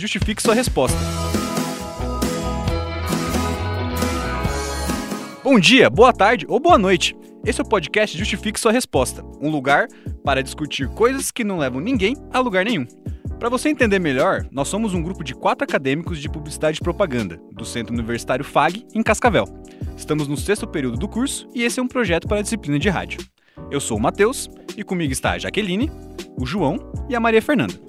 [0.00, 0.98] Justifique Sua Resposta.
[5.42, 7.16] Bom dia, boa tarde ou boa noite.
[7.44, 9.86] Esse é o podcast Justifique Sua Resposta, um lugar
[10.24, 12.84] para discutir coisas que não levam ninguém a lugar nenhum.
[13.38, 17.38] Para você entender melhor, nós somos um grupo de quatro acadêmicos de publicidade e propaganda,
[17.52, 19.46] do Centro Universitário FAG, em Cascavel.
[19.96, 22.88] Estamos no sexto período do curso e esse é um projeto para a disciplina de
[22.88, 23.20] rádio.
[23.70, 25.90] Eu sou o Matheus e comigo está a Jaqueline,
[26.38, 26.78] o João
[27.08, 27.85] e a Maria Fernanda.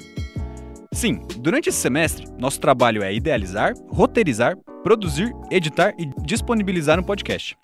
[0.98, 7.56] Sim, durante esse semestre, nosso trabalho é idealizar, roteirizar, produzir, editar e disponibilizar um podcast.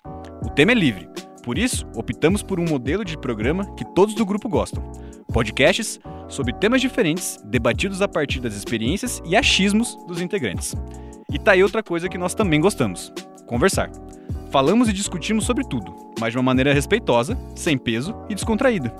[0.44, 1.08] O tema é livre,
[1.42, 4.84] por isso, optamos por um modelo de programa que todos do grupo gostam.
[5.32, 10.76] Podcasts sobre temas diferentes, debatidos a partir das experiências e achismos dos integrantes.
[11.28, 13.12] E tá aí outra coisa que nós também gostamos:
[13.48, 13.90] conversar.
[14.52, 18.94] Falamos e discutimos sobre tudo, mas de uma maneira respeitosa, sem peso e descontraída.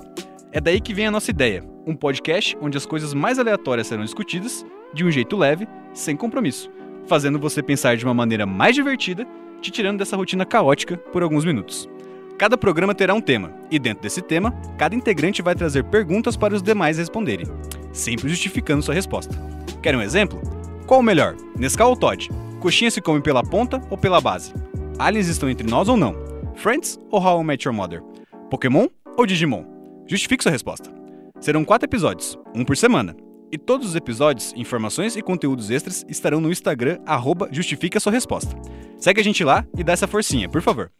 [0.55, 4.05] É daí que vem a nossa ideia: um podcast onde as coisas mais aleatórias serão
[4.05, 6.71] discutidas de um jeito leve, sem compromisso,
[7.05, 9.27] fazendo você pensar de uma maneira mais divertida,
[9.61, 11.89] te tirando dessa rotina caótica por alguns minutos.
[12.37, 16.55] Cada programa terá um tema, e dentro desse tema, cada integrante vai trazer perguntas para
[16.55, 17.47] os demais responderem,
[17.91, 19.35] sempre justificando sua resposta.
[19.83, 20.41] Quer um exemplo?
[20.87, 22.29] Qual o melhor, Nescau ou Todd?
[22.61, 24.53] Coxinha se come pela ponta ou pela base?
[24.97, 26.15] Aliens estão entre nós ou não?
[26.55, 28.01] Friends ou How I Met Your Mother?
[28.49, 29.74] Pokémon ou Digimon?
[30.07, 30.91] Justifique sua resposta.
[31.39, 33.15] Serão quatro episódios, um por semana.
[33.51, 38.11] E todos os episódios, informações e conteúdos extras estarão no Instagram, arroba Justifique a Sua
[38.11, 38.55] Resposta.
[38.97, 40.91] Segue a gente lá e dá essa forcinha, por favor.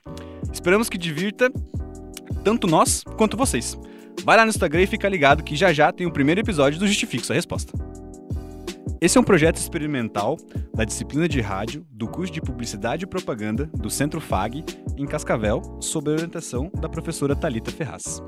[0.51, 1.51] Esperamos que divirta
[2.43, 3.77] tanto nós quanto vocês.
[4.23, 6.87] Vai lá no Instagram e fica ligado que já já tem o primeiro episódio do
[6.87, 7.73] Justifique Sua Resposta.
[8.99, 10.37] Esse é um projeto experimental
[10.73, 14.63] da disciplina de rádio do curso de Publicidade e Propaganda do Centro FAG,
[14.97, 18.21] em Cascavel, sob a orientação da professora Talita Ferraz.